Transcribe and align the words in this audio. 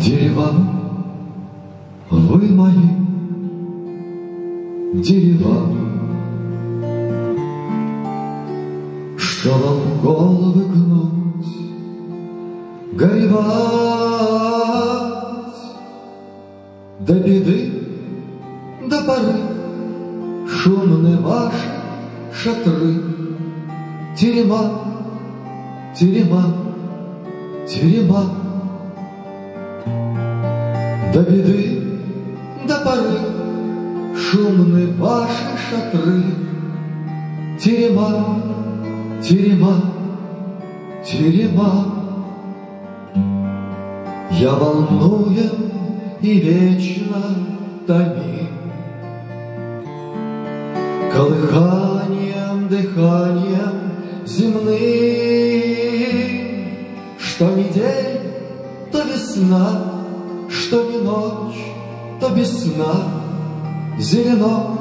Дерева, 0.00 0.48
вы 2.08 2.48
мои 2.54 2.88
дерева, 4.94 5.76
Что 9.18 9.50
вам 9.50 10.00
головы 10.02 10.64
гнуть, 10.64 11.46
горевать, 12.94 13.44
До 17.00 17.14
беды, 17.16 17.72
до 18.88 19.02
поры 19.04 19.36
Шумны 20.48 21.18
ваши 21.18 21.68
шатры, 22.32 22.94
Терема, 24.16 24.80
терема, 25.94 26.54
терема. 27.68 28.49
До 31.12 31.22
беды, 31.22 31.82
до 32.68 32.80
поры 32.84 33.18
Шумны 34.16 34.92
ваши 34.96 35.56
шатры, 35.68 36.22
Терема, 37.58 38.40
терема, 39.20 39.74
терема. 41.04 41.96
Я 44.30 44.52
волнуем 44.54 45.72
и 46.20 46.40
вечно 46.40 47.22
томим 47.88 48.48
Колыханием, 51.12 52.68
дыханием 52.68 53.76
земным, 54.24 54.70
Что 57.18 57.50
не 57.56 57.64
день, 57.64 58.20
то 58.92 59.02
весна, 59.02 59.99
что 60.50 60.90
не 60.90 60.98
ночь, 60.98 61.64
то 62.20 62.30
без 62.30 62.64
сна. 62.64 62.94
Зелено, 63.98 64.78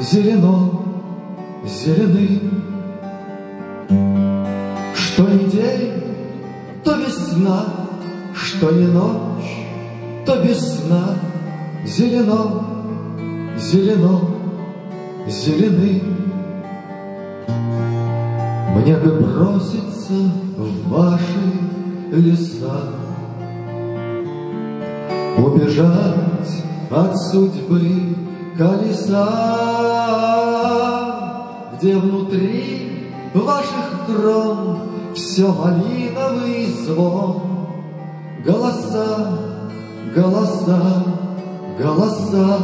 зелено, 0.00 0.70
зеленым. 1.64 2.64
Что 4.94 5.28
не 5.28 5.44
день, 5.50 5.92
то 6.84 6.94
весна, 6.94 7.64
что 8.34 8.70
не 8.70 8.86
ночь, 8.86 9.66
то 10.24 10.42
без 10.42 10.58
сна. 10.58 11.16
Зелено, 11.84 12.64
зелено, 13.56 14.20
зеленым. 15.26 16.16
Мне 18.74 18.96
бы 18.96 19.10
броситься 19.20 20.30
в 20.56 20.88
ваши 20.88 21.22
леса, 22.12 23.07
Убежать 25.38 26.64
от 26.90 27.16
судьбы 27.16 28.16
колеса, 28.56 29.28
Где 31.76 31.96
внутри 31.96 33.12
ваших 33.32 34.06
крон 34.06 34.78
Все 35.14 35.46
малиновый 35.46 36.66
звон, 36.84 37.40
Голоса, 38.44 39.38
голоса, 40.12 41.04
голоса, 41.78 42.58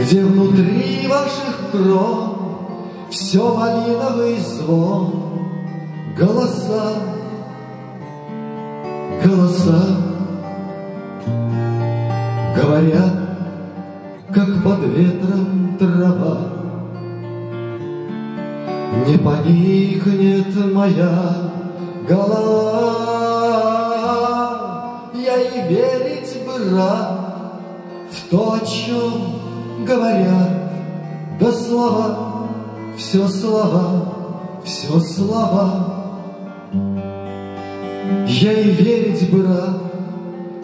Где 0.00 0.24
внутри 0.24 1.06
ваших 1.06 1.70
крон 1.70 2.36
Все 3.08 3.54
малиновый 3.54 4.38
звон, 4.38 5.12
Голоса, 6.18 6.94
голоса, 9.24 10.03
Говорят, 12.64 13.12
как 14.32 14.64
под 14.64 14.80
ветром 14.84 15.76
трава, 15.78 16.38
Не 19.06 19.18
поникнет 19.18 20.72
моя 20.72 21.50
голова. 22.08 22.94
Я 25.12 25.36
и 25.42 25.68
верить 25.68 26.42
бы 26.46 26.54
рад 26.74 27.10
В 28.10 28.30
то, 28.30 28.54
о 28.54 28.60
чем 28.64 29.84
говорят, 29.84 30.72
Да 31.38 31.52
слова, 31.52 32.46
все 32.96 33.28
слова, 33.28 34.14
все 34.64 34.98
слова. 35.00 35.94
Я 38.26 38.52
и 38.52 38.70
верить 38.70 39.30
бы 39.30 39.42
рад 39.46 39.82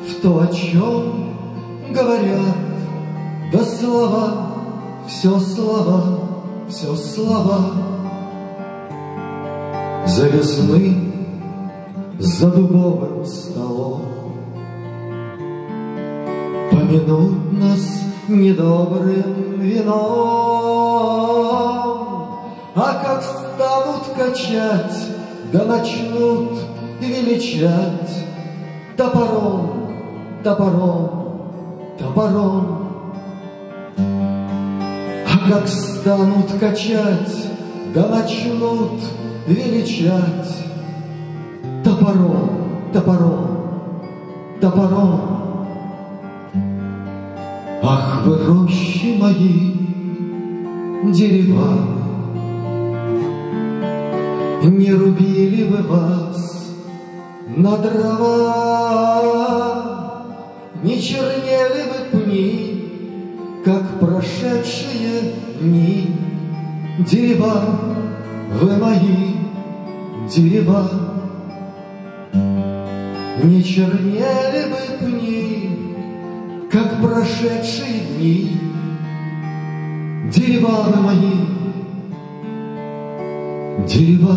В 0.09 0.15
то, 0.22 0.41
о 0.41 0.47
чем 0.47 1.29
говорят, 1.93 2.56
да 3.53 3.65
слова, 3.65 4.47
все 5.06 5.39
слова, 5.39 6.03
все 6.69 6.95
слова. 6.95 7.59
За 10.06 10.28
весны, 10.28 11.12
за 12.19 12.51
дубовым 12.51 13.25
столом. 13.25 14.03
Помянут 16.71 17.53
нас 17.53 18.03
недобрым 18.28 19.61
вином, 19.61 20.01
А 22.75 23.03
как 23.05 23.22
станут 23.22 24.05
качать, 24.17 24.97
да 25.53 25.65
начнут 25.65 26.61
величать 27.01 28.27
Топором, 28.97 29.89
топором, 30.45 31.19
топором. 32.00 32.78
А 33.97 35.49
как 35.49 35.69
станут 35.69 36.50
качать, 36.59 37.50
да 37.94 38.09
начнут 38.09 39.00
величать 39.47 40.56
Топором, 41.84 42.50
топором, 42.93 43.47
топором. 44.60 45.21
Ах, 47.83 48.22
вы 48.27 48.37
рощи 48.44 49.16
мои, 49.19 49.75
дерева, 51.12 52.00
Не 54.62 54.93
рубили 54.93 55.65
бы 55.65 55.83
вас 55.89 56.66
на 57.56 57.78
дрова, 57.78 59.31
не 60.82 61.00
чернели 61.00 61.84
бы 61.91 62.18
пни, 62.24 63.62
как 63.64 64.00
прошедшие 64.00 65.34
дни. 65.60 66.16
Дерева, 67.00 67.62
вы 68.60 68.76
мои 68.76 69.34
дерева, 70.28 70.91
Не 73.42 73.64
чернели 73.64 74.70
бы 74.70 74.98
пни, 75.06 75.70
как 76.70 77.00
прошедшие 77.00 78.00
дни. 78.16 78.60
Дерева 80.30 80.84
вы 80.88 81.00
мои, 81.00 81.47
дерева, 83.86 84.36